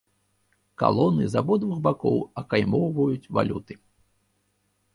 [0.81, 3.73] Калоны з абодвух бакоў акаймоўваюць валюты.